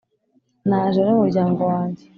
naje 0.69 0.99
n'umuryango 1.03 1.59
wanjye. 1.71 2.03